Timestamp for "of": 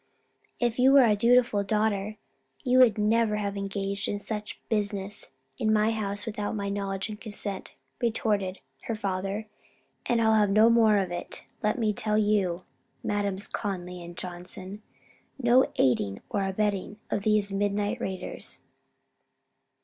10.97-11.11, 17.11-17.21